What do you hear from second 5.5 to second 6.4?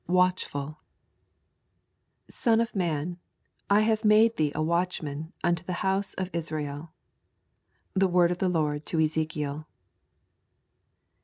the house of